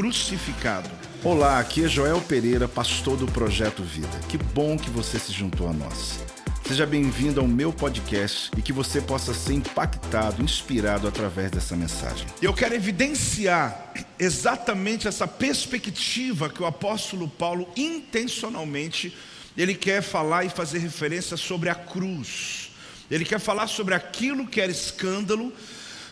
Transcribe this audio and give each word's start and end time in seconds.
crucificado. 0.00 0.88
Olá, 1.22 1.58
aqui 1.58 1.84
é 1.84 1.86
Joel 1.86 2.22
Pereira, 2.22 2.66
pastor 2.66 3.18
do 3.18 3.26
Projeto 3.26 3.82
Vida. 3.82 4.08
Que 4.30 4.38
bom 4.38 4.78
que 4.78 4.88
você 4.88 5.18
se 5.18 5.30
juntou 5.30 5.68
a 5.68 5.74
nós. 5.74 6.20
Seja 6.66 6.86
bem-vindo 6.86 7.38
ao 7.38 7.46
meu 7.46 7.70
podcast 7.70 8.50
e 8.56 8.62
que 8.62 8.72
você 8.72 9.02
possa 9.02 9.34
ser 9.34 9.52
impactado, 9.52 10.42
inspirado 10.42 11.06
através 11.06 11.50
dessa 11.50 11.76
mensagem. 11.76 12.26
Eu 12.40 12.54
quero 12.54 12.74
evidenciar 12.74 13.92
exatamente 14.18 15.06
essa 15.06 15.28
perspectiva 15.28 16.48
que 16.48 16.62
o 16.62 16.66
apóstolo 16.66 17.28
Paulo 17.28 17.68
intencionalmente 17.76 19.14
ele 19.54 19.74
quer 19.74 20.00
falar 20.00 20.44
e 20.44 20.48
fazer 20.48 20.78
referência 20.78 21.36
sobre 21.36 21.68
a 21.68 21.74
cruz. 21.74 22.70
Ele 23.10 23.26
quer 23.26 23.38
falar 23.38 23.66
sobre 23.66 23.94
aquilo 23.94 24.46
que 24.46 24.62
era 24.62 24.72
escândalo, 24.72 25.52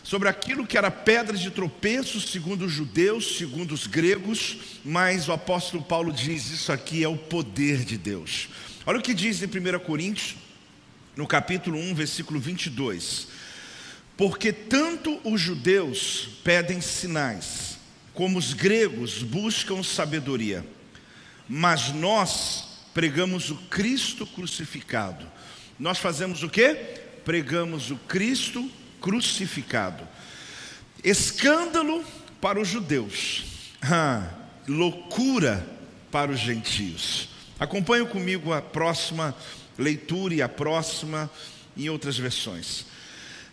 sobre 0.09 0.27
aquilo 0.27 0.65
que 0.65 0.75
era 0.75 0.89
pedra 0.89 1.37
de 1.37 1.51
tropeço, 1.51 2.19
segundo 2.19 2.65
os 2.65 2.71
judeus, 2.71 3.37
segundo 3.37 3.75
os 3.75 3.85
gregos, 3.85 4.57
mas 4.83 5.27
o 5.27 5.31
apóstolo 5.31 5.83
Paulo 5.83 6.11
diz: 6.11 6.49
Isso 6.49 6.71
aqui 6.71 7.03
é 7.03 7.07
o 7.07 7.15
poder 7.15 7.85
de 7.85 7.95
Deus. 7.95 8.49
Olha 8.87 8.97
o 8.97 9.03
que 9.03 9.13
diz 9.13 9.43
em 9.43 9.45
1 9.45 9.77
Coríntios, 9.81 10.35
no 11.15 11.27
capítulo 11.27 11.77
1, 11.77 11.93
versículo 11.93 12.39
22. 12.39 13.27
Porque 14.17 14.51
tanto 14.51 15.21
os 15.23 15.39
judeus 15.39 16.27
pedem 16.43 16.81
sinais, 16.81 17.77
como 18.11 18.39
os 18.39 18.51
gregos 18.51 19.21
buscam 19.21 19.83
sabedoria, 19.83 20.65
mas 21.47 21.93
nós 21.93 22.79
pregamos 22.95 23.51
o 23.51 23.57
Cristo 23.69 24.25
crucificado. 24.25 25.27
Nós 25.77 25.99
fazemos 25.99 26.41
o 26.41 26.49
que? 26.49 26.73
Pregamos 27.23 27.91
o 27.91 27.95
Cristo 27.95 28.61
crucificado. 28.61 28.88
Escândalo 31.03 32.03
para 32.41 32.59
os 32.59 32.67
judeus, 32.67 33.43
ah, 33.81 34.27
loucura 34.67 35.65
para 36.11 36.31
os 36.31 36.39
gentios. 36.39 37.29
Acompanhe 37.59 38.05
comigo 38.05 38.53
a 38.53 38.61
próxima 38.61 39.35
leitura 39.77 40.33
e 40.33 40.41
a 40.41 40.49
próxima 40.49 41.29
em 41.75 41.89
outras 41.89 42.17
versões. 42.17 42.85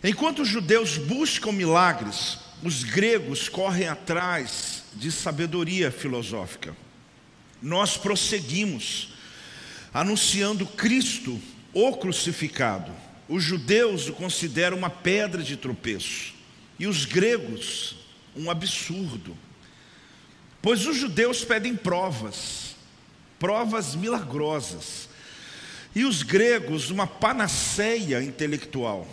Enquanto 0.03 0.41
os 0.41 0.47
judeus 0.47 0.97
buscam 0.97 1.51
milagres, 1.51 2.37
os 2.63 2.83
gregos 2.83 3.49
correm 3.49 3.87
atrás 3.87 4.83
de 4.93 5.11
sabedoria 5.11 5.91
filosófica. 5.91 6.75
Nós 7.61 7.97
prosseguimos 7.97 9.13
anunciando 9.93 10.65
Cristo, 10.65 11.41
o 11.73 11.93
crucificado. 11.97 12.91
Os 13.27 13.43
judeus 13.43 14.07
o 14.07 14.13
consideram 14.13 14.77
uma 14.77 14.89
pedra 14.89 15.43
de 15.43 15.57
tropeço 15.57 16.33
e 16.79 16.87
os 16.87 17.05
gregos 17.05 17.95
um 18.35 18.49
absurdo. 18.49 19.35
Pois 20.61 20.85
os 20.85 20.97
judeus 20.97 21.43
pedem 21.43 21.75
provas, 21.75 22.75
provas 23.39 23.95
milagrosas, 23.95 25.09
e 25.95 26.05
os 26.05 26.21
gregos 26.21 26.89
uma 26.91 27.07
panaceia 27.07 28.21
intelectual. 28.21 29.07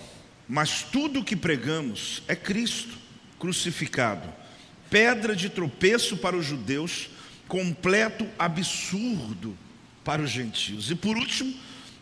Mas 0.46 0.82
tudo 0.82 1.20
o 1.20 1.24
que 1.24 1.34
pregamos 1.34 2.22
é 2.28 2.36
Cristo 2.36 2.98
crucificado, 3.38 4.28
pedra 4.90 5.34
de 5.34 5.48
tropeço 5.48 6.16
para 6.16 6.36
os 6.36 6.44
judeus, 6.44 7.08
completo 7.48 8.26
absurdo 8.38 9.56
para 10.02 10.22
os 10.22 10.30
gentios. 10.30 10.90
E 10.90 10.94
por 10.94 11.16
último, 11.16 11.54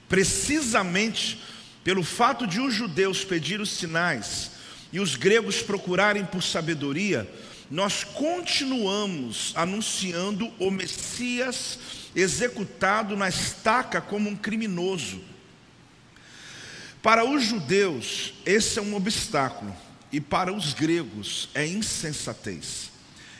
precisamente 0.08 1.38
pelo 1.84 2.02
fato 2.02 2.46
de 2.46 2.60
os 2.60 2.72
judeus 2.72 3.24
pedir 3.24 3.60
os 3.60 3.70
sinais 3.70 4.52
e 4.92 5.00
os 5.00 5.16
gregos 5.16 5.62
procurarem 5.62 6.24
por 6.24 6.42
sabedoria, 6.42 7.28
nós 7.70 8.04
continuamos 8.04 9.52
anunciando 9.56 10.52
o 10.58 10.70
Messias 10.70 11.78
executado 12.14 13.16
na 13.16 13.28
estaca 13.28 14.00
como 14.00 14.28
um 14.28 14.36
criminoso. 14.36 15.22
Para 17.02 17.24
os 17.24 17.42
judeus, 17.42 18.34
esse 18.44 18.78
é 18.78 18.82
um 18.82 18.94
obstáculo, 18.94 19.74
e 20.12 20.20
para 20.20 20.52
os 20.52 20.74
gregos 20.74 21.48
é 21.54 21.66
insensatez. 21.66 22.90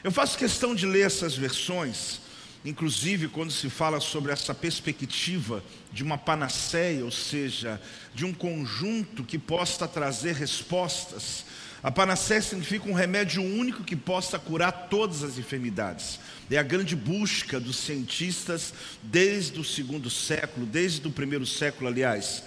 Eu 0.02 0.10
faço 0.10 0.38
questão 0.38 0.74
de 0.74 0.86
ler 0.86 1.06
essas 1.06 1.36
versões, 1.36 2.20
Inclusive, 2.64 3.26
quando 3.28 3.50
se 3.50 3.68
fala 3.68 3.98
sobre 3.98 4.32
essa 4.32 4.54
perspectiva 4.54 5.64
de 5.92 6.02
uma 6.02 6.16
panaceia, 6.16 7.04
ou 7.04 7.10
seja, 7.10 7.80
de 8.14 8.24
um 8.24 8.32
conjunto 8.32 9.24
que 9.24 9.36
possa 9.36 9.88
trazer 9.88 10.36
respostas, 10.36 11.44
a 11.82 11.90
panaceia 11.90 12.40
significa 12.40 12.88
um 12.88 12.92
remédio 12.92 13.42
único 13.42 13.82
que 13.82 13.96
possa 13.96 14.38
curar 14.38 14.86
todas 14.88 15.24
as 15.24 15.36
enfermidades. 15.36 16.20
É 16.48 16.56
a 16.56 16.62
grande 16.62 16.94
busca 16.94 17.58
dos 17.58 17.76
cientistas 17.76 18.72
desde 19.02 19.58
o 19.58 19.64
segundo 19.64 20.08
século, 20.08 20.64
desde 20.64 21.04
o 21.08 21.10
primeiro 21.10 21.44
século, 21.46 21.88
aliás. 21.88 22.44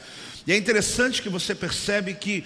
E 0.48 0.54
é 0.54 0.58
interessante 0.58 1.22
que 1.22 1.28
você 1.28 1.54
percebe 1.54 2.14
que 2.14 2.46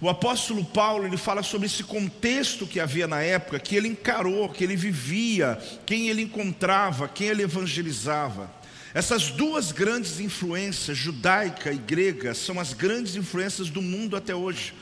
o 0.00 0.08
apóstolo 0.08 0.64
Paulo 0.64 1.06
ele 1.06 1.16
fala 1.16 1.42
sobre 1.42 1.66
esse 1.66 1.82
contexto 1.82 2.66
que 2.66 2.78
havia 2.78 3.08
na 3.08 3.20
época, 3.20 3.58
que 3.58 3.74
ele 3.74 3.88
encarou, 3.88 4.48
que 4.48 4.62
ele 4.62 4.76
vivia, 4.76 5.58
quem 5.84 6.08
ele 6.08 6.22
encontrava, 6.22 7.08
quem 7.08 7.26
ele 7.26 7.42
evangelizava. 7.42 8.48
Essas 8.94 9.30
duas 9.30 9.72
grandes 9.72 10.20
influências, 10.20 10.96
judaica 10.96 11.72
e 11.72 11.76
grega, 11.76 12.32
são 12.32 12.60
as 12.60 12.72
grandes 12.72 13.16
influências 13.16 13.70
do 13.70 13.82
mundo 13.82 14.16
até 14.16 14.34
hoje. 14.34 14.72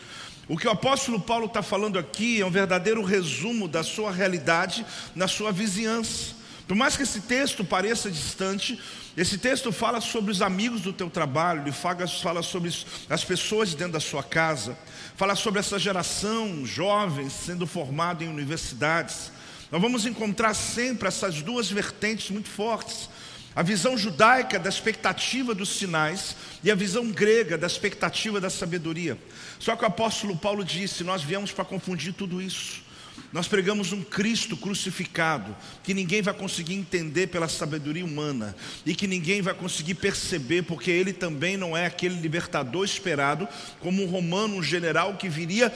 O 0.48 0.56
que 0.56 0.68
o 0.68 0.70
apóstolo 0.70 1.18
Paulo 1.18 1.46
está 1.46 1.62
falando 1.62 1.98
aqui 1.98 2.40
é 2.40 2.46
um 2.46 2.50
verdadeiro 2.50 3.02
resumo 3.02 3.66
da 3.66 3.82
sua 3.82 4.12
realidade 4.12 4.86
na 5.14 5.26
sua 5.26 5.50
vizinhança. 5.50 6.36
Por 6.66 6.76
mais 6.76 6.96
que 6.96 7.04
esse 7.04 7.20
texto 7.20 7.64
pareça 7.64 8.10
distante, 8.10 8.80
esse 9.16 9.38
texto 9.38 9.70
fala 9.70 10.00
sobre 10.00 10.32
os 10.32 10.42
amigos 10.42 10.80
do 10.80 10.92
teu 10.92 11.08
trabalho, 11.08 11.62
ele 11.62 11.72
fala 11.72 12.42
sobre 12.42 12.72
as 13.08 13.24
pessoas 13.24 13.72
dentro 13.72 13.92
da 13.92 14.00
sua 14.00 14.22
casa, 14.22 14.76
fala 15.16 15.36
sobre 15.36 15.60
essa 15.60 15.78
geração 15.78 16.66
jovem 16.66 17.30
sendo 17.30 17.66
formada 17.66 18.24
em 18.24 18.28
universidades. 18.28 19.30
Nós 19.70 19.80
vamos 19.80 20.06
encontrar 20.06 20.54
sempre 20.54 21.06
essas 21.06 21.40
duas 21.40 21.70
vertentes 21.70 22.30
muito 22.30 22.48
fortes. 22.48 23.08
A 23.54 23.62
visão 23.62 23.96
judaica 23.96 24.58
da 24.58 24.68
expectativa 24.68 25.54
dos 25.54 25.70
sinais 25.70 26.36
e 26.62 26.70
a 26.70 26.74
visão 26.74 27.10
grega 27.10 27.56
da 27.56 27.66
expectativa 27.66 28.40
da 28.40 28.50
sabedoria. 28.50 29.16
Só 29.58 29.74
que 29.76 29.84
o 29.84 29.86
apóstolo 29.86 30.36
Paulo 30.36 30.62
disse: 30.62 31.02
Nós 31.02 31.22
viemos 31.22 31.52
para 31.52 31.64
confundir 31.64 32.12
tudo 32.12 32.42
isso. 32.42 32.82
Nós 33.32 33.48
pregamos 33.48 33.92
um 33.92 34.02
Cristo 34.02 34.56
crucificado, 34.56 35.54
que 35.82 35.92
ninguém 35.92 36.22
vai 36.22 36.32
conseguir 36.32 36.74
entender 36.74 37.26
pela 37.26 37.48
sabedoria 37.48 38.04
humana, 38.04 38.56
e 38.84 38.94
que 38.94 39.06
ninguém 39.06 39.42
vai 39.42 39.54
conseguir 39.54 39.94
perceber, 39.94 40.62
porque 40.62 40.90
ele 40.90 41.12
também 41.12 41.56
não 41.56 41.76
é 41.76 41.86
aquele 41.86 42.20
libertador 42.20 42.84
esperado, 42.84 43.48
como 43.80 44.02
um 44.02 44.06
romano, 44.06 44.56
um 44.56 44.62
general 44.62 45.16
que 45.16 45.28
viria 45.28 45.72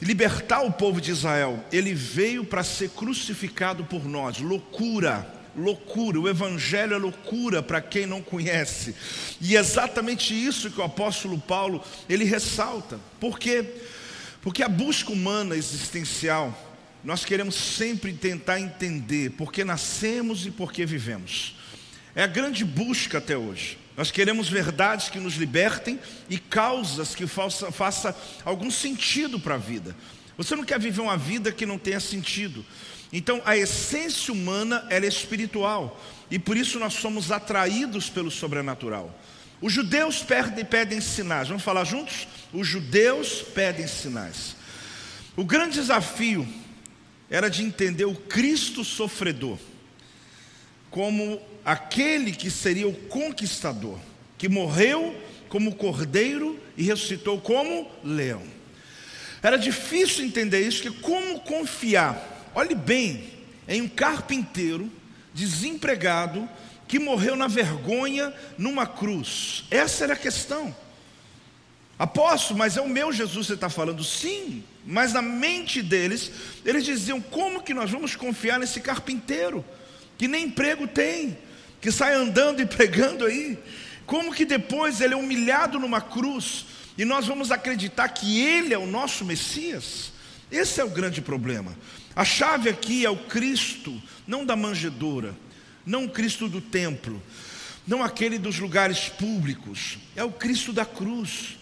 libertar 0.00 0.62
o 0.62 0.72
povo 0.72 1.00
de 1.00 1.10
Israel. 1.10 1.64
Ele 1.72 1.94
veio 1.94 2.44
para 2.44 2.62
ser 2.62 2.90
crucificado 2.90 3.84
por 3.84 4.04
nós, 4.04 4.38
loucura. 4.38 5.34
Loucura, 5.56 6.20
o 6.20 6.28
Evangelho 6.28 6.94
é 6.94 6.98
loucura 6.98 7.60
para 7.62 7.80
quem 7.80 8.06
não 8.06 8.22
conhece, 8.22 8.94
e 9.40 9.56
é 9.56 9.58
exatamente 9.58 10.32
isso 10.32 10.70
que 10.70 10.78
o 10.78 10.84
apóstolo 10.84 11.36
Paulo 11.36 11.82
ele 12.08 12.24
ressalta, 12.24 13.00
por 13.18 13.40
quê? 13.40 13.64
Porque 14.40 14.62
a 14.62 14.68
busca 14.68 15.10
humana 15.10 15.56
existencial, 15.56 16.67
nós 17.08 17.24
queremos 17.24 17.54
sempre 17.54 18.12
tentar 18.12 18.60
entender 18.60 19.30
por 19.30 19.50
que 19.50 19.64
nascemos 19.64 20.44
e 20.44 20.50
por 20.50 20.70
que 20.70 20.84
vivemos. 20.84 21.56
É 22.14 22.22
a 22.22 22.26
grande 22.26 22.66
busca 22.66 23.16
até 23.16 23.34
hoje. 23.34 23.78
Nós 23.96 24.10
queremos 24.10 24.46
verdades 24.46 25.08
que 25.08 25.18
nos 25.18 25.36
libertem 25.36 25.98
e 26.28 26.36
causas 26.38 27.14
que 27.14 27.26
façam 27.26 27.72
faça 27.72 28.14
algum 28.44 28.70
sentido 28.70 29.40
para 29.40 29.54
a 29.54 29.56
vida. 29.56 29.96
Você 30.36 30.54
não 30.54 30.64
quer 30.64 30.78
viver 30.78 31.00
uma 31.00 31.16
vida 31.16 31.50
que 31.50 31.64
não 31.64 31.78
tenha 31.78 31.98
sentido. 31.98 32.62
Então, 33.10 33.40
a 33.46 33.56
essência 33.56 34.30
humana 34.30 34.86
é 34.90 34.98
espiritual 34.98 35.98
e 36.30 36.38
por 36.38 36.58
isso 36.58 36.78
nós 36.78 36.92
somos 36.92 37.32
atraídos 37.32 38.10
pelo 38.10 38.30
sobrenatural. 38.30 39.18
Os 39.62 39.72
judeus 39.72 40.18
pedem, 40.18 40.62
pedem 40.62 41.00
sinais. 41.00 41.48
Vamos 41.48 41.62
falar 41.62 41.84
juntos? 41.84 42.28
Os 42.52 42.68
judeus 42.68 43.40
pedem 43.54 43.86
sinais. 43.86 44.54
O 45.34 45.44
grande 45.46 45.80
desafio 45.80 46.46
era 47.30 47.48
de 47.48 47.62
entender 47.62 48.04
o 48.04 48.14
Cristo 48.14 48.84
sofredor 48.84 49.58
como 50.90 51.40
aquele 51.64 52.32
que 52.32 52.50
seria 52.50 52.88
o 52.88 52.94
conquistador, 52.94 53.98
que 54.38 54.48
morreu 54.48 55.14
como 55.48 55.74
cordeiro 55.74 56.58
e 56.76 56.82
ressuscitou 56.82 57.40
como 57.40 57.90
leão. 58.02 58.42
Era 59.42 59.56
difícil 59.56 60.24
entender 60.24 60.60
isso, 60.66 60.82
que 60.82 60.90
como 60.90 61.40
confiar, 61.40 62.50
olhe 62.54 62.74
bem, 62.74 63.24
em 63.68 63.82
um 63.82 63.88
carpinteiro 63.88 64.90
desempregado 65.34 66.48
que 66.88 66.98
morreu 66.98 67.36
na 67.36 67.46
vergonha 67.46 68.32
numa 68.56 68.86
cruz. 68.86 69.64
Essa 69.70 70.04
era 70.04 70.14
a 70.14 70.16
questão. 70.16 70.74
Apóstolo, 71.98 72.58
mas 72.58 72.76
é 72.76 72.80
o 72.80 72.88
meu 72.88 73.12
Jesus 73.12 73.46
que 73.46 73.46
você 73.48 73.54
está 73.54 73.68
falando. 73.68 74.04
Sim, 74.04 74.62
mas 74.86 75.12
na 75.12 75.20
mente 75.20 75.82
deles, 75.82 76.30
eles 76.64 76.84
diziam: 76.84 77.20
como 77.20 77.62
que 77.62 77.74
nós 77.74 77.90
vamos 77.90 78.14
confiar 78.14 78.60
nesse 78.60 78.80
carpinteiro, 78.80 79.64
que 80.16 80.28
nem 80.28 80.44
emprego 80.44 80.86
tem, 80.86 81.36
que 81.80 81.90
sai 81.90 82.14
andando 82.14 82.62
e 82.62 82.66
pregando 82.66 83.26
aí? 83.26 83.58
Como 84.06 84.32
que 84.32 84.44
depois 84.44 85.00
ele 85.00 85.12
é 85.12 85.16
humilhado 85.16 85.78
numa 85.78 86.00
cruz 86.00 86.64
e 86.96 87.04
nós 87.04 87.26
vamos 87.26 87.50
acreditar 87.50 88.08
que 88.08 88.40
ele 88.40 88.72
é 88.72 88.78
o 88.78 88.86
nosso 88.86 89.24
Messias? 89.24 90.12
Esse 90.50 90.80
é 90.80 90.84
o 90.84 90.88
grande 90.88 91.20
problema. 91.20 91.76
A 92.16 92.24
chave 92.24 92.70
aqui 92.70 93.04
é 93.04 93.10
o 93.10 93.16
Cristo, 93.16 94.00
não 94.26 94.46
da 94.46 94.56
manjedoura, 94.56 95.36
não 95.84 96.04
o 96.04 96.08
Cristo 96.08 96.48
do 96.48 96.60
templo, 96.60 97.22
não 97.86 98.02
aquele 98.02 98.38
dos 98.38 98.58
lugares 98.58 99.08
públicos, 99.08 99.98
é 100.16 100.24
o 100.24 100.32
Cristo 100.32 100.72
da 100.72 100.86
cruz. 100.86 101.57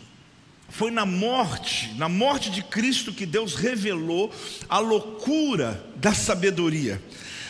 Foi 0.68 0.90
na 0.90 1.06
morte, 1.06 1.94
na 1.96 2.08
morte 2.08 2.50
de 2.50 2.62
Cristo, 2.62 3.12
que 3.12 3.24
Deus 3.24 3.54
revelou 3.54 4.32
a 4.68 4.78
loucura 4.78 5.84
da 5.96 6.12
sabedoria 6.12 7.00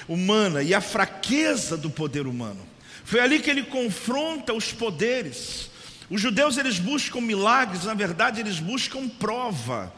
humana 0.09 0.63
e 0.63 0.75
a 0.75 0.81
fraqueza 0.81 1.77
do 1.77 1.91
poder 1.91 2.27
humano. 2.27 2.61
Foi 3.05 3.21
ali 3.21 3.41
que 3.41 3.51
ele 3.51 3.63
confronta 3.63 4.53
os 4.53 4.73
poderes. 4.73 5.71
Os 6.11 6.21
judeus 6.21 6.57
eles 6.57 6.79
buscam 6.79 7.21
milagres, 7.21 7.85
na 7.85 7.95
verdade 7.95 8.41
eles 8.41 8.61
buscam 8.61 9.09
prova. 9.09 9.93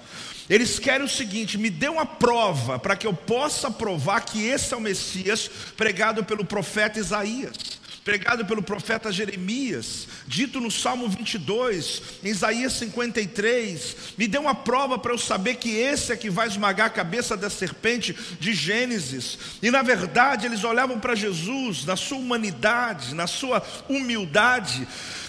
Eles 0.48 0.78
querem 0.78 1.04
o 1.04 1.10
seguinte: 1.10 1.58
me 1.58 1.68
dê 1.68 1.88
uma 1.88 2.06
prova 2.06 2.78
para 2.78 2.96
que 2.96 3.06
eu 3.06 3.12
possa 3.12 3.70
provar 3.70 4.20
que 4.20 4.46
esse 4.46 4.72
é 4.72 4.76
o 4.76 4.80
Messias 4.80 5.50
pregado 5.76 6.24
pelo 6.24 6.44
profeta 6.44 6.98
Isaías 6.98 7.77
pregado 8.08 8.46
pelo 8.46 8.62
profeta 8.62 9.12
Jeremias, 9.12 10.08
dito 10.26 10.62
no 10.62 10.70
Salmo 10.70 11.06
22, 11.10 12.00
em 12.24 12.28
Isaías 12.28 12.72
53, 12.72 13.96
me 14.16 14.26
dê 14.26 14.38
uma 14.38 14.54
prova 14.54 14.98
para 14.98 15.12
eu 15.12 15.18
saber 15.18 15.56
que 15.56 15.76
esse 15.76 16.10
é 16.10 16.16
que 16.16 16.30
vai 16.30 16.48
esmagar 16.48 16.86
a 16.86 16.90
cabeça 16.90 17.36
da 17.36 17.50
serpente 17.50 18.16
de 18.40 18.54
Gênesis. 18.54 19.36
E 19.62 19.70
na 19.70 19.82
verdade, 19.82 20.46
eles 20.46 20.64
olhavam 20.64 20.98
para 20.98 21.14
Jesus, 21.14 21.84
na 21.84 21.96
sua 21.96 22.16
humanidade, 22.16 23.14
na 23.14 23.26
sua 23.26 23.62
humildade, 23.90 24.88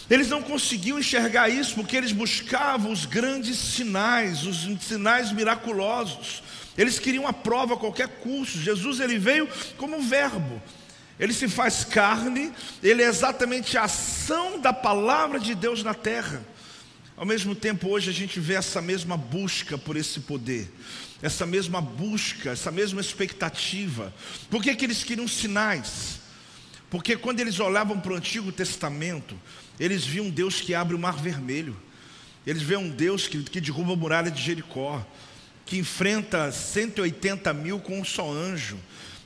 eles 0.10 0.30
não 0.30 0.42
conseguiam 0.42 0.98
enxergar 0.98 1.50
isso 1.50 1.76
porque 1.76 1.98
eles 1.98 2.14
buscavam 2.14 2.94
os 2.94 3.06
grandes 3.06 3.58
sinais, 3.58 4.46
os 4.46 4.66
sinais 4.82 5.34
miraculosos. 5.34 6.42
Eles 6.78 6.98
queriam 6.98 7.28
a 7.28 7.34
prova 7.34 7.74
a 7.74 7.78
qualquer 7.78 8.08
custo. 8.08 8.58
Jesus 8.58 9.02
ele 9.02 9.20
veio 9.20 9.50
como 9.76 10.02
verbo. 10.02 10.62
Ele 11.20 11.34
se 11.34 11.50
faz 11.50 11.84
carne, 11.84 12.54
ele 12.82 13.04
é 13.04 13.08
exatamente 13.08 13.78
a 13.78 13.84
ação 13.84 14.60
da 14.60 14.72
palavra 14.72 15.40
de 15.40 15.54
Deus 15.54 15.84
na 15.84 15.94
terra. 15.94 16.42
Ao 17.18 17.26
mesmo 17.26 17.54
tempo, 17.54 17.90
hoje 17.90 18.10
a 18.10 18.14
gente 18.14 18.40
vê 18.40 18.54
essa 18.54 18.82
mesma 18.82 19.18
busca 19.18 19.78
por 19.78 19.98
esse 19.98 20.22
poder, 20.22 20.72
essa 21.22 21.46
mesma 21.46 21.82
busca, 21.82 22.52
essa 22.52 22.72
mesma 22.72 23.02
expectativa. 23.02 24.14
Por 24.50 24.64
que, 24.64 24.74
que 24.74 24.86
eles 24.86 25.04
queriam 25.04 25.28
sinais? 25.28 26.22
Porque 26.90 27.18
quando 27.18 27.42
eles 27.42 27.60
olhavam 27.60 28.00
para 28.00 28.14
o 28.14 28.16
Antigo 28.16 28.54
Testamento, 28.54 29.38
eles 29.78 30.06
viam 30.06 30.28
um 30.28 30.30
Deus 30.30 30.62
que 30.62 30.74
abre 30.74 30.96
o 30.96 31.00
mar 31.00 31.18
vermelho, 31.18 31.76
eles 32.48 32.62
veem 32.62 32.80
um 32.80 32.90
Deus 32.90 33.28
que, 33.28 33.44
que 33.44 33.60
derruba 33.60 33.92
a 33.92 33.98
muralha 33.98 34.32
de 34.32 34.42
Jericó, 34.42 35.06
que 35.66 35.78
enfrenta 35.78 36.52
180 36.52 37.54
mil 37.54 37.80
com 37.80 38.00
um 38.00 38.06
só 38.06 38.32
anjo. 38.32 38.80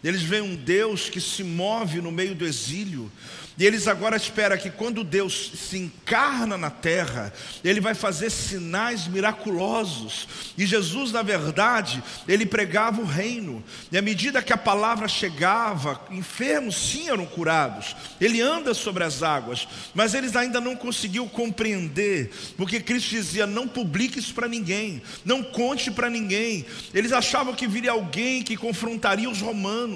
Eles 0.03 0.21
veem 0.21 0.41
um 0.41 0.55
Deus 0.55 1.09
que 1.09 1.21
se 1.21 1.43
move 1.43 2.01
no 2.01 2.11
meio 2.11 2.35
do 2.35 2.45
exílio, 2.45 3.11
e 3.57 3.65
eles 3.65 3.87
agora 3.87 4.17
esperam 4.17 4.57
que 4.57 4.71
quando 4.71 5.03
Deus 5.03 5.51
se 5.55 5.77
encarna 5.77 6.57
na 6.57 6.71
terra, 6.71 7.31
Ele 7.63 7.79
vai 7.79 7.93
fazer 7.93 8.31
sinais 8.31 9.07
miraculosos. 9.07 10.27
E 10.57 10.65
Jesus, 10.65 11.11
na 11.11 11.21
verdade, 11.21 12.03
Ele 12.27 12.47
pregava 12.47 12.99
o 12.99 13.05
reino. 13.05 13.63
E 13.91 13.97
à 13.97 14.01
medida 14.01 14.41
que 14.41 14.51
a 14.51 14.57
palavra 14.57 15.07
chegava, 15.07 16.01
enfermos 16.09 16.75
sim 16.75 17.09
eram 17.09 17.27
curados. 17.27 17.95
Ele 18.19 18.41
anda 18.41 18.73
sobre 18.73 19.03
as 19.03 19.21
águas, 19.21 19.67
mas 19.93 20.15
eles 20.15 20.35
ainda 20.35 20.59
não 20.59 20.75
conseguiam 20.75 21.27
compreender, 21.27 22.31
porque 22.57 22.79
Cristo 22.79 23.11
dizia: 23.11 23.45
não 23.45 23.67
publique 23.67 24.17
isso 24.17 24.33
para 24.33 24.47
ninguém, 24.47 25.01
não 25.23 25.43
conte 25.43 25.91
para 25.91 26.09
ninguém. 26.09 26.65
Eles 26.91 27.11
achavam 27.11 27.53
que 27.53 27.67
viria 27.67 27.91
alguém 27.91 28.41
que 28.41 28.57
confrontaria 28.57 29.29
os 29.29 29.41
romanos, 29.41 29.92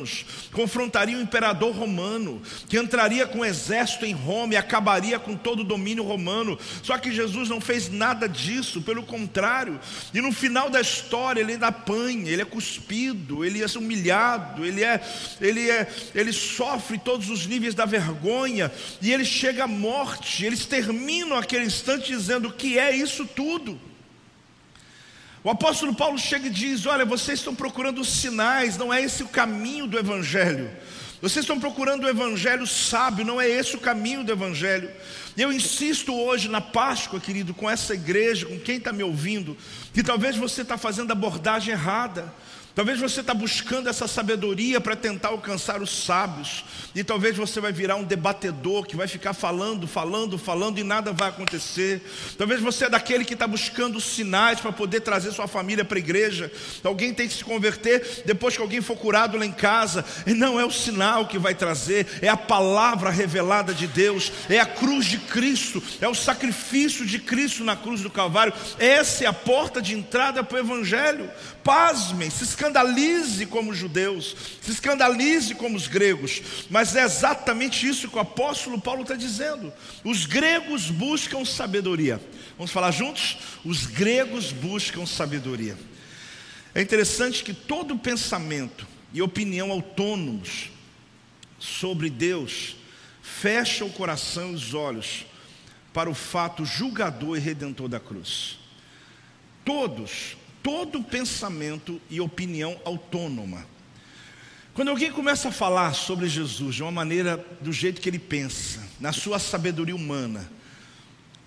confrontaria 0.51 1.17
o 1.17 1.21
imperador 1.21 1.75
romano, 1.75 2.41
que 2.67 2.77
entraria 2.77 3.25
com 3.25 3.45
exército 3.45 4.05
em 4.05 4.13
Roma 4.13 4.53
e 4.53 4.57
acabaria 4.57 5.19
com 5.19 5.35
todo 5.35 5.61
o 5.61 5.63
domínio 5.63 6.03
romano. 6.03 6.57
Só 6.83 6.97
que 6.97 7.11
Jesus 7.11 7.49
não 7.49 7.61
fez 7.61 7.89
nada 7.89 8.27
disso, 8.27 8.81
pelo 8.81 9.03
contrário. 9.03 9.79
E 10.13 10.21
no 10.21 10.31
final 10.31 10.69
da 10.69 10.81
história 10.81 11.41
ele 11.41 11.53
ainda 11.53 11.67
apanha, 11.67 12.29
ele 12.29 12.41
é 12.41 12.45
cuspido, 12.45 13.45
ele 13.45 13.63
é 13.63 13.67
humilhado, 13.77 14.65
ele 14.65 14.83
é, 14.83 15.01
ele 15.39 15.69
é, 15.69 15.87
ele 16.15 16.33
sofre 16.33 16.97
todos 16.97 17.29
os 17.29 17.45
níveis 17.45 17.75
da 17.75 17.85
vergonha 17.85 18.71
e 19.01 19.11
ele 19.11 19.25
chega 19.25 19.65
à 19.65 19.67
morte. 19.67 20.45
Eles 20.45 20.65
terminam 20.65 21.37
aquele 21.37 21.65
instante 21.65 22.11
dizendo: 22.11 22.51
"Que 22.51 22.79
é 22.79 22.95
isso 22.95 23.25
tudo?" 23.25 23.79
O 25.47 25.49
apóstolo 25.49 25.95
Paulo 25.95 26.17
chega 26.17 26.47
e 26.47 26.49
diz: 26.49 26.85
Olha, 26.85 27.05
vocês 27.05 27.39
estão 27.39 27.55
procurando 27.55 28.03
sinais, 28.03 28.75
não 28.75 28.93
é 28.93 29.01
esse 29.01 29.23
o 29.23 29.29
caminho 29.29 29.87
do 29.87 29.97
Evangelho. 29.97 30.69
Vocês 31.21 31.45
estão 31.45 31.57
procurando 31.57 32.03
o 32.03 32.09
evangelho 32.09 32.67
sábio, 32.67 33.25
não 33.25 33.39
é 33.41 33.49
esse 33.49 33.75
o 33.75 33.79
caminho 33.79 34.23
do 34.23 34.31
evangelho. 34.31 34.91
Eu 35.35 35.51
insisto 35.51 36.13
hoje 36.13 36.47
na 36.47 36.61
Páscoa, 36.61 37.19
querido, 37.19 37.55
com 37.55 37.67
essa 37.67 37.95
igreja, 37.95 38.45
com 38.45 38.59
quem 38.59 38.77
está 38.77 38.93
me 38.93 39.01
ouvindo, 39.01 39.57
que 39.93 40.03
talvez 40.03 40.35
você 40.35 40.61
está 40.61 40.77
fazendo 40.77 41.09
a 41.09 41.13
abordagem 41.13 41.73
errada. 41.73 42.31
Talvez 42.77 42.99
você 42.99 43.21
está 43.21 43.33
buscando 43.33 43.89
essa 43.89 44.07
sabedoria 44.07 44.79
para 44.79 44.95
tentar 44.95 45.29
alcançar 45.29 45.81
os 45.81 45.89
sábios, 46.05 46.63
e 46.93 47.03
talvez 47.03 47.35
você 47.35 47.59
vai 47.59 47.71
virar 47.71 47.95
um 47.95 48.03
debatedor 48.03 48.85
que 48.85 48.95
vai 48.95 49.07
ficar 49.07 49.33
falando, 49.33 49.87
falando, 49.87 50.37
falando 50.37 50.77
e 50.77 50.83
nada 50.83 51.11
vai 51.11 51.29
acontecer. 51.29 52.07
Talvez 52.37 52.61
você 52.61 52.85
é 52.85 52.89
daquele 52.89 53.25
que 53.25 53.33
está 53.33 53.47
buscando 53.47 53.99
sinais 53.99 54.59
para 54.59 54.71
poder 54.71 54.99
trazer 54.99 55.31
sua 55.31 55.47
família 55.47 55.83
para 55.83 55.97
a 55.97 55.99
igreja. 55.99 56.51
Alguém 56.83 57.15
tem 57.15 57.27
que 57.27 57.33
se 57.33 57.43
converter 57.43 58.21
depois 58.27 58.55
que 58.55 58.61
alguém 58.61 58.79
for 58.79 58.95
curado 58.95 59.39
lá 59.39 59.45
em 59.47 59.51
casa, 59.51 60.05
e 60.27 60.35
não 60.35 60.59
é 60.59 60.63
o 60.63 60.69
sinal 60.69 61.25
que 61.25 61.39
vai 61.39 61.55
trazer, 61.55 62.05
é 62.21 62.29
a 62.29 62.37
palavra 62.37 63.09
revelada 63.09 63.73
de 63.73 63.87
Deus, 63.87 64.31
é 64.47 64.59
a 64.59 64.67
cruz 64.67 65.07
de 65.07 65.17
Cristo, 65.17 65.81
é 65.99 66.07
o 66.07 66.13
sacrifício 66.13 67.07
de 67.07 67.17
Cristo 67.17 67.63
na 67.63 67.75
cruz 67.75 68.01
do 68.01 68.11
Calvário. 68.11 68.53
Essa 68.77 69.23
é 69.23 69.27
a 69.27 69.33
porta 69.33 69.81
de 69.81 69.95
entrada 69.95 70.43
para 70.43 70.57
o 70.57 70.59
Evangelho. 70.59 71.27
Pasmem, 71.63 72.29
se 72.29 72.45
escandalize 72.67 73.45
como 73.45 73.71
os 73.71 73.77
judeus, 73.77 74.35
se 74.61 74.71
escandalize 74.71 75.55
como 75.55 75.77
os 75.77 75.87
gregos, 75.87 76.41
mas 76.69 76.95
é 76.95 77.03
exatamente 77.03 77.87
isso 77.87 78.09
que 78.09 78.17
o 78.17 78.21
apóstolo 78.21 78.79
Paulo 78.79 79.03
está 79.03 79.15
dizendo. 79.15 79.71
Os 80.03 80.25
gregos 80.25 80.89
buscam 80.89 81.45
sabedoria. 81.45 82.21
Vamos 82.57 82.71
falar 82.71 82.91
juntos? 82.91 83.37
Os 83.63 83.85
gregos 83.85 84.51
buscam 84.51 85.05
sabedoria. 85.05 85.77
É 86.75 86.81
interessante 86.81 87.43
que 87.43 87.53
todo 87.53 87.97
pensamento 87.97 88.85
e 89.13 89.21
opinião 89.21 89.71
autônomos 89.71 90.69
sobre 91.57 92.09
Deus 92.09 92.75
fecha 93.21 93.85
o 93.85 93.89
coração 93.89 94.51
e 94.51 94.55
os 94.55 94.73
olhos 94.73 95.25
para 95.93 96.09
o 96.09 96.13
fato 96.13 96.65
julgador 96.65 97.37
e 97.37 97.39
redentor 97.39 97.87
da 97.87 97.99
cruz. 97.99 98.59
Todos 99.63 100.37
todo 100.67 101.01
pensamento 101.01 102.01
e 102.09 102.19
opinião 102.19 102.77
autônoma. 102.83 103.65
Quando 104.73 104.89
alguém 104.89 105.09
começa 105.09 105.47
a 105.47 105.51
falar 105.51 105.93
sobre 105.93 106.27
Jesus 106.27 106.75
de 106.75 106.83
uma 106.83 106.91
maneira 106.91 107.37
do 107.61 107.71
jeito 107.71 108.01
que 108.01 108.09
ele 108.09 108.19
pensa, 108.19 108.83
na 108.99 109.13
sua 109.13 109.39
sabedoria 109.39 109.95
humana, 109.95 110.51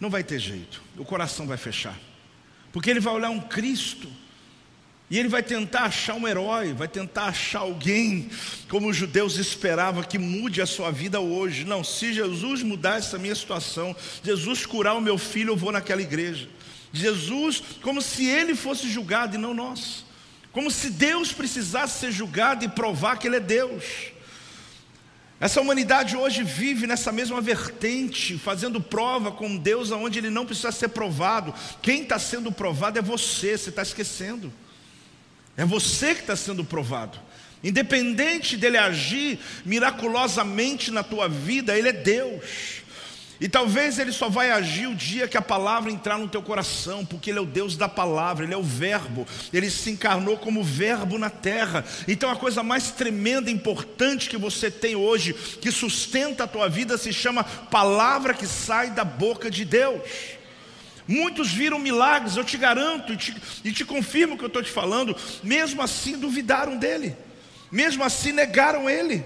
não 0.01 0.09
vai 0.09 0.25
ter 0.25 0.39
jeito, 0.39 0.83
o 0.97 1.05
coração 1.05 1.47
vai 1.47 1.59
fechar, 1.59 2.01
porque 2.73 2.89
ele 2.89 2.99
vai 2.99 3.13
olhar 3.13 3.29
um 3.29 3.41
Cristo 3.41 4.09
e 5.11 5.19
ele 5.19 5.29
vai 5.29 5.43
tentar 5.43 5.81
achar 5.81 6.15
um 6.15 6.27
herói, 6.27 6.73
vai 6.73 6.89
tentar 6.89 7.27
achar 7.27 7.59
alguém, 7.59 8.31
como 8.71 8.89
os 8.89 8.97
judeus 8.97 9.37
esperavam, 9.37 10.03
que 10.03 10.17
mude 10.17 10.63
a 10.63 10.67
sua 10.67 10.91
vida 10.91 11.21
hoje. 11.21 11.67
Não, 11.67 11.85
se 11.85 12.15
Jesus 12.15 12.63
mudar 12.63 12.97
essa 12.97 13.19
minha 13.19 13.35
situação, 13.35 13.95
Jesus 14.25 14.65
curar 14.65 14.95
o 14.95 15.01
meu 15.01 15.19
filho, 15.19 15.51
eu 15.51 15.57
vou 15.59 15.73
naquela 15.73 16.01
igreja. 16.01 16.49
Jesus 16.93 17.63
como 17.83 18.03
se 18.03 18.27
ele 18.27 18.55
fosse 18.55 18.89
julgado 18.89 19.37
e 19.37 19.39
não 19.39 19.55
nós. 19.55 20.05
Como 20.53 20.71
se 20.71 20.91
Deus 20.91 21.33
precisasse 21.33 22.01
ser 22.01 22.13
julgado 22.13 22.65
e 22.65 22.69
provar 22.69 23.17
que 23.19 23.29
Ele 23.29 23.37
é 23.37 23.41
Deus. 23.41 23.85
Essa 25.39 25.61
humanidade 25.61 26.17
hoje 26.17 26.43
vive 26.43 26.87
nessa 26.87 27.11
mesma 27.11 27.41
vertente, 27.41 28.37
fazendo 28.37 28.81
prova 28.81 29.31
com 29.31 29.57
Deus 29.57 29.91
aonde 29.91 30.19
Ele 30.19 30.29
não 30.29 30.45
precisa 30.45 30.73
ser 30.73 30.89
provado. 30.89 31.55
Quem 31.81 32.03
está 32.03 32.19
sendo 32.19 32.53
provado 32.53 32.99
é 32.99 33.03
você, 33.03 33.57
você 33.57 33.71
está 33.71 33.81
esquecendo. 33.81 34.53
É 35.57 35.65
você 35.65 36.15
que 36.15 36.21
está 36.21 36.37
sendo 36.37 36.65
provado. 36.65 37.19
Independente 37.63 38.57
dele 38.57 38.77
agir 38.77 39.39
miraculosamente 39.65 40.91
na 40.91 41.03
tua 41.03 41.29
vida, 41.29 41.79
Ele 41.79 41.89
é 41.89 41.93
Deus. 41.93 42.83
E 43.41 43.49
talvez 43.49 43.99
ele 43.99 44.13
só 44.13 44.29
vai 44.29 44.51
agir 44.51 44.87
o 44.87 44.95
dia 44.95 45.27
que 45.27 45.37
a 45.39 45.43
palavra 45.43 45.91
entrar 45.91 46.19
no 46.19 46.29
teu 46.29 46.43
coração, 46.43 47.07
porque 47.07 47.31
ele 47.31 47.39
é 47.39 47.43
o 47.43 47.47
Deus 47.47 47.75
da 47.75 47.89
palavra, 47.89 48.45
ele 48.45 48.53
é 48.53 48.57
o 48.57 48.63
Verbo, 48.63 49.27
ele 49.51 49.71
se 49.71 49.91
encarnou 49.91 50.37
como 50.37 50.63
Verbo 50.63 51.17
na 51.17 51.31
terra. 51.31 51.83
Então 52.07 52.29
a 52.31 52.37
coisa 52.37 52.63
mais 52.63 52.91
tremenda 52.91 53.51
e 53.51 53.55
importante 53.55 54.29
que 54.29 54.37
você 54.37 54.71
tem 54.71 54.95
hoje, 54.95 55.33
que 55.33 55.73
sustenta 55.73 56.45
a 56.45 56.47
tua 56.47 56.69
vida, 56.69 56.99
se 56.99 57.15
chama 57.15 57.43
palavra 57.43 58.35
que 58.35 58.47
sai 58.47 58.91
da 58.91 59.05
boca 59.05 59.51
de 59.51 59.65
Deus. 59.65 60.03
Muitos 61.09 61.51
viram 61.51 61.79
milagres, 61.79 62.37
eu 62.37 62.45
te 62.45 62.59
garanto 62.59 63.15
e 63.15 63.17
te, 63.17 63.35
e 63.65 63.73
te 63.73 63.87
confirmo 63.87 64.35
o 64.35 64.39
que 64.39 64.45
eu 64.45 64.49
estou 64.49 64.63
te 64.63 64.71
falando, 64.71 65.17
mesmo 65.43 65.81
assim 65.81 66.19
duvidaram 66.19 66.77
dele, 66.77 67.17
mesmo 67.73 68.05
assim 68.05 68.33
negaram 68.33 68.89
ele. 68.89 69.25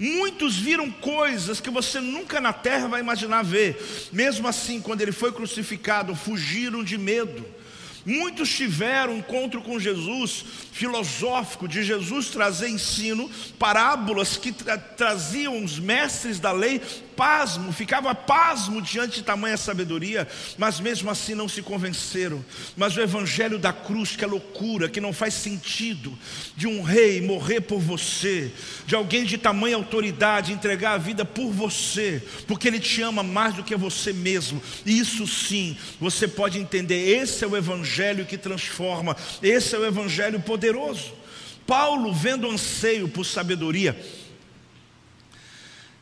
Muitos 0.00 0.56
viram 0.56 0.90
coisas 0.90 1.60
que 1.60 1.68
você 1.68 2.00
nunca 2.00 2.40
na 2.40 2.54
terra 2.54 2.88
vai 2.88 3.00
imaginar 3.00 3.44
ver. 3.44 4.08
Mesmo 4.10 4.48
assim, 4.48 4.80
quando 4.80 5.02
ele 5.02 5.12
foi 5.12 5.30
crucificado, 5.30 6.16
fugiram 6.16 6.82
de 6.82 6.96
medo. 6.96 7.44
Muitos 8.06 8.48
tiveram 8.48 9.12
um 9.12 9.18
encontro 9.18 9.60
com 9.60 9.78
Jesus 9.78 10.42
filosófico, 10.72 11.68
de 11.68 11.82
Jesus 11.82 12.30
trazer 12.30 12.70
ensino, 12.70 13.30
parábolas 13.58 14.38
que 14.38 14.52
tra 14.52 14.78
traziam 14.78 15.62
os 15.62 15.78
mestres 15.78 16.40
da 16.40 16.50
lei 16.50 16.80
pasmo, 17.20 17.70
ficava 17.70 18.14
pasmo 18.14 18.80
diante 18.80 19.16
de 19.16 19.22
tamanha 19.22 19.54
sabedoria, 19.54 20.26
mas 20.56 20.80
mesmo 20.80 21.10
assim 21.10 21.34
não 21.34 21.46
se 21.46 21.60
convenceram. 21.60 22.42
Mas 22.74 22.96
o 22.96 23.00
evangelho 23.02 23.58
da 23.58 23.74
cruz, 23.74 24.16
que 24.16 24.24
é 24.24 24.26
loucura, 24.26 24.88
que 24.88 25.02
não 25.02 25.12
faz 25.12 25.34
sentido, 25.34 26.18
de 26.56 26.66
um 26.66 26.80
rei 26.80 27.20
morrer 27.20 27.60
por 27.60 27.78
você, 27.78 28.50
de 28.86 28.94
alguém 28.94 29.26
de 29.26 29.36
tamanha 29.36 29.76
autoridade 29.76 30.54
entregar 30.54 30.92
a 30.92 30.98
vida 30.98 31.22
por 31.22 31.52
você, 31.52 32.22
porque 32.46 32.66
ele 32.66 32.80
te 32.80 33.02
ama 33.02 33.22
mais 33.22 33.52
do 33.52 33.64
que 33.64 33.76
você 33.76 34.14
mesmo. 34.14 34.62
Isso 34.86 35.26
sim, 35.26 35.76
você 36.00 36.26
pode 36.26 36.58
entender. 36.58 37.06
Esse 37.06 37.44
é 37.44 37.46
o 37.46 37.54
evangelho 37.54 38.24
que 38.24 38.38
transforma, 38.38 39.14
esse 39.42 39.74
é 39.74 39.78
o 39.78 39.84
evangelho 39.84 40.40
poderoso. 40.40 41.12
Paulo, 41.66 42.14
vendo 42.14 42.50
anseio 42.50 43.08
por 43.08 43.26
sabedoria, 43.26 43.94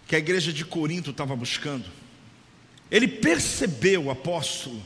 que 0.08 0.16
a 0.16 0.18
igreja 0.18 0.52
de 0.52 0.64
Corinto 0.64 1.10
estava 1.10 1.36
buscando. 1.36 1.84
Ele 2.90 3.06
percebeu, 3.06 4.06
o 4.06 4.10
apóstolo, 4.10 4.82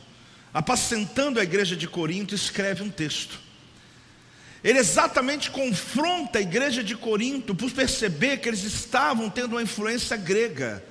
apacentando 0.52 1.38
a 1.38 1.44
igreja 1.44 1.76
de 1.76 1.86
Corinto, 1.86 2.34
escreve 2.34 2.82
um 2.82 2.90
texto. 2.90 3.38
Ele 4.64 4.80
exatamente 4.80 5.48
confronta 5.50 6.40
a 6.40 6.42
igreja 6.42 6.82
de 6.82 6.96
Corinto 6.96 7.54
por 7.54 7.70
perceber 7.70 8.38
que 8.38 8.48
eles 8.48 8.64
estavam 8.64 9.30
tendo 9.30 9.52
uma 9.52 9.62
influência 9.62 10.16
grega, 10.16 10.84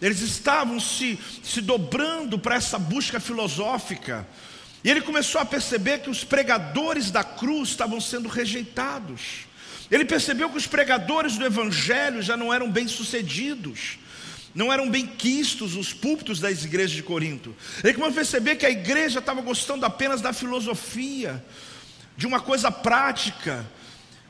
eles 0.00 0.20
estavam 0.20 0.78
se, 0.78 1.18
se 1.42 1.62
dobrando 1.62 2.38
para 2.38 2.56
essa 2.56 2.78
busca 2.78 3.18
filosófica, 3.18 4.26
e 4.84 4.90
ele 4.90 5.00
começou 5.00 5.40
a 5.40 5.46
perceber 5.46 6.00
que 6.00 6.10
os 6.10 6.24
pregadores 6.24 7.10
da 7.10 7.24
cruz 7.24 7.70
estavam 7.70 8.00
sendo 8.00 8.28
rejeitados. 8.28 9.47
Ele 9.90 10.04
percebeu 10.04 10.50
que 10.50 10.56
os 10.56 10.66
pregadores 10.66 11.36
do 11.36 11.44
Evangelho 11.44 12.20
já 12.20 12.36
não 12.36 12.52
eram 12.52 12.70
bem-sucedidos, 12.70 13.98
não 14.54 14.72
eram 14.72 14.90
bem 14.90 15.06
quistos 15.06 15.76
os 15.76 15.92
púlpitos 15.92 16.40
das 16.40 16.64
igrejas 16.64 16.92
de 16.92 17.02
Corinto. 17.02 17.54
Ele 17.82 17.94
começou 17.94 18.12
a 18.12 18.16
perceber 18.16 18.56
que 18.56 18.66
a 18.66 18.70
igreja 18.70 19.18
estava 19.18 19.40
gostando 19.40 19.86
apenas 19.86 20.20
da 20.20 20.32
filosofia, 20.32 21.42
de 22.16 22.26
uma 22.26 22.40
coisa 22.40 22.70
prática. 22.70 23.64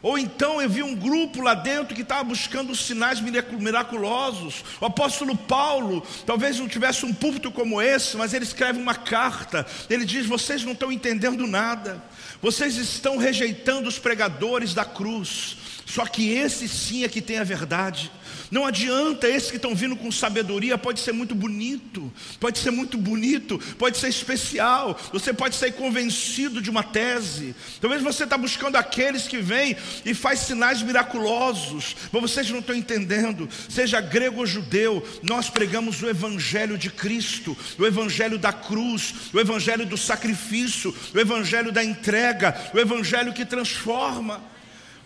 Ou 0.00 0.16
então 0.16 0.62
eu 0.62 0.68
vi 0.68 0.82
um 0.82 0.94
grupo 0.94 1.42
lá 1.42 1.54
dentro 1.54 1.94
que 1.94 2.02
estava 2.02 2.22
buscando 2.22 2.74
sinais 2.74 3.20
miraculosos. 3.20 4.64
O 4.80 4.86
apóstolo 4.86 5.36
Paulo, 5.36 6.06
talvez 6.24 6.58
não 6.58 6.68
tivesse 6.68 7.04
um 7.04 7.12
púlpito 7.12 7.50
como 7.50 7.82
esse, 7.82 8.16
mas 8.16 8.32
ele 8.32 8.44
escreve 8.44 8.80
uma 8.80 8.94
carta. 8.94 9.66
Ele 9.90 10.04
diz: 10.04 10.26
Vocês 10.26 10.62
não 10.62 10.72
estão 10.72 10.92
entendendo 10.92 11.46
nada. 11.46 12.02
Vocês 12.40 12.76
estão 12.76 13.16
rejeitando 13.16 13.88
os 13.88 13.98
pregadores 13.98 14.72
da 14.72 14.84
cruz. 14.84 15.56
Só 15.88 16.04
que 16.04 16.33
esse 16.33 16.68
sim 16.68 17.02
é 17.02 17.09
que 17.09 17.23
tem 17.23 17.38
a 17.38 17.45
verdade. 17.45 18.12
Não 18.50 18.66
adianta, 18.66 19.26
esses 19.26 19.50
que 19.50 19.57
estão 19.57 19.75
vindo 19.75 19.97
com 19.97 20.12
sabedoria, 20.12 20.76
pode 20.76 21.00
ser 21.00 21.12
muito 21.12 21.35
bonito, 21.35 22.12
pode 22.38 22.59
ser 22.59 22.71
muito 22.71 22.99
bonito, 22.99 23.59
pode 23.78 23.97
ser 23.97 24.09
especial, 24.09 24.99
você 25.11 25.33
pode 25.33 25.54
sair 25.54 25.73
convencido 25.73 26.61
de 26.61 26.68
uma 26.68 26.83
tese. 26.83 27.54
Talvez 27.80 28.02
você 28.02 28.25
está 28.25 28.37
buscando 28.37 28.76
aqueles 28.76 29.26
que 29.26 29.38
vêm 29.38 29.76
e 30.04 30.12
faz 30.12 30.40
sinais 30.40 30.83
miraculosos, 30.83 31.97
mas 32.12 32.23
vocês 32.23 32.50
não 32.50 32.59
estão 32.59 32.76
entendendo. 32.76 33.49
Seja 33.66 33.99
grego 33.99 34.40
ou 34.40 34.47
judeu, 34.47 35.02
nós 35.23 35.49
pregamos 35.49 36.02
o 36.02 36.09
Evangelho 36.09 36.76
de 36.76 36.90
Cristo, 36.90 37.57
o 37.78 37.87
Evangelho 37.87 38.38
da 38.38 38.52
cruz, 38.52 39.14
o 39.33 39.40
Evangelho 39.40 39.87
do 39.87 39.97
sacrifício, 39.97 40.95
o 41.14 41.18
Evangelho 41.18 41.73
da 41.73 41.83
entrega, 41.83 42.54
o 42.75 42.78
Evangelho 42.78 43.33
que 43.33 43.47
transforma. 43.47 44.57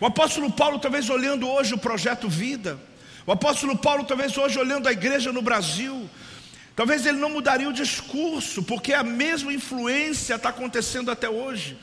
O 0.03 0.07
apóstolo 0.07 0.51
Paulo, 0.51 0.81
talvez 0.81 1.09
olhando 1.09 1.49
hoje 1.49 1.75
o 1.75 1.79
projeto 1.79 2.29
Vida, 2.29 2.77
o 3.25 3.31
apóstolo 3.31 3.79
Paulo, 3.79 4.03
talvez 4.03 4.37
hoje 4.37 4.59
olhando 4.59 4.89
a 4.89 4.93
igreja 4.93 5.33
no 5.33 5.41
Brasil, 5.41 6.11
talvez 6.75 7.07
ele 7.07 7.19
não 7.19 7.31
mudaria 7.31 7.69
o 7.69 7.73
discurso, 7.73 8.65
porque 8.65 8.93
a 8.93 9.05
mesma 9.05 9.53
influência 9.53 10.35
está 10.35 10.49
acontecendo 10.49 11.09
até 11.09 11.31
hoje. 11.31 11.79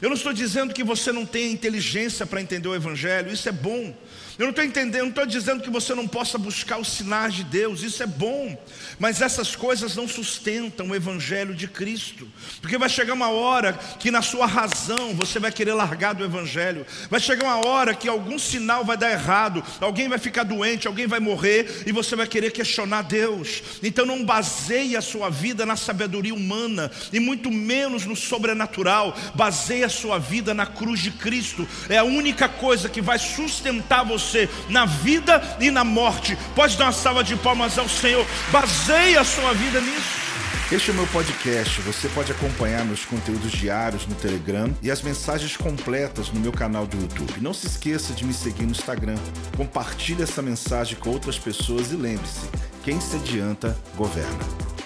Eu 0.00 0.08
não 0.08 0.16
estou 0.16 0.32
dizendo 0.32 0.72
que 0.72 0.84
você 0.84 1.10
não 1.10 1.26
tenha 1.26 1.50
inteligência 1.50 2.24
para 2.24 2.40
entender 2.40 2.68
o 2.68 2.76
Evangelho, 2.76 3.32
isso 3.32 3.48
é 3.48 3.52
bom. 3.52 3.92
Eu 4.38 4.44
não 4.44 4.50
estou 4.50 4.64
entendendo, 4.64 5.02
não 5.02 5.08
estou 5.08 5.26
dizendo 5.26 5.64
que 5.64 5.68
você 5.68 5.96
não 5.96 6.06
possa 6.06 6.38
buscar 6.38 6.78
os 6.78 6.92
sinais 6.92 7.34
de 7.34 7.42
Deus, 7.42 7.82
isso 7.82 8.04
é 8.04 8.06
bom, 8.06 8.56
mas 8.96 9.20
essas 9.20 9.56
coisas 9.56 9.96
não 9.96 10.06
sustentam 10.06 10.90
o 10.90 10.94
Evangelho 10.94 11.52
de 11.52 11.66
Cristo, 11.66 12.28
porque 12.60 12.78
vai 12.78 12.88
chegar 12.88 13.14
uma 13.14 13.30
hora 13.30 13.72
que 13.72 14.12
na 14.12 14.22
sua 14.22 14.46
razão 14.46 15.12
você 15.12 15.40
vai 15.40 15.50
querer 15.50 15.72
largar 15.72 16.14
do 16.14 16.24
Evangelho, 16.24 16.86
vai 17.10 17.18
chegar 17.18 17.46
uma 17.46 17.66
hora 17.66 17.96
que 17.96 18.08
algum 18.08 18.38
sinal 18.38 18.84
vai 18.84 18.96
dar 18.96 19.10
errado, 19.10 19.60
alguém 19.80 20.08
vai 20.08 20.18
ficar 20.18 20.44
doente, 20.44 20.86
alguém 20.86 21.08
vai 21.08 21.18
morrer 21.18 21.82
e 21.84 21.90
você 21.90 22.14
vai 22.14 22.28
querer 22.28 22.52
questionar 22.52 23.02
Deus. 23.02 23.60
Então 23.82 24.06
não 24.06 24.24
baseie 24.24 24.96
a 24.96 25.02
sua 25.02 25.28
vida 25.28 25.66
na 25.66 25.74
sabedoria 25.74 26.32
humana 26.32 26.92
e 27.12 27.18
muito 27.18 27.50
menos 27.50 28.06
no 28.06 28.14
sobrenatural, 28.14 29.16
baseie 29.34 29.82
a 29.82 29.88
sua 29.88 30.16
vida 30.16 30.54
na 30.54 30.64
cruz 30.64 31.00
de 31.00 31.10
Cristo, 31.10 31.66
é 31.88 31.98
a 31.98 32.04
única 32.04 32.48
coisa 32.48 32.88
que 32.88 33.00
vai 33.00 33.18
sustentar 33.18 34.04
você 34.04 34.27
você 34.28 34.48
na 34.68 34.84
vida 34.84 35.42
e 35.60 35.70
na 35.70 35.84
morte. 35.84 36.36
Pode 36.54 36.76
dar 36.76 36.86
uma 36.86 36.92
salva 36.92 37.24
de 37.24 37.34
palmas 37.36 37.78
ao 37.78 37.88
Senhor. 37.88 38.26
Baseie 38.50 39.16
a 39.16 39.24
sua 39.24 39.52
vida 39.54 39.80
nisso. 39.80 40.28
Este 40.70 40.90
é 40.90 40.92
o 40.92 40.96
meu 40.96 41.06
podcast. 41.06 41.80
Você 41.80 42.08
pode 42.10 42.30
acompanhar 42.30 42.84
meus 42.84 43.02
conteúdos 43.04 43.50
diários 43.50 44.06
no 44.06 44.14
Telegram 44.14 44.70
e 44.82 44.90
as 44.90 45.00
mensagens 45.00 45.56
completas 45.56 46.30
no 46.30 46.40
meu 46.40 46.52
canal 46.52 46.86
do 46.86 47.00
YouTube. 47.00 47.40
Não 47.40 47.54
se 47.54 47.66
esqueça 47.66 48.12
de 48.12 48.24
me 48.24 48.34
seguir 48.34 48.64
no 48.64 48.72
Instagram. 48.72 49.16
Compartilhe 49.56 50.22
essa 50.22 50.42
mensagem 50.42 50.96
com 50.98 51.08
outras 51.08 51.38
pessoas 51.38 51.90
e 51.90 51.96
lembre-se: 51.96 52.48
quem 52.84 53.00
se 53.00 53.16
adianta, 53.16 53.76
governa. 53.96 54.77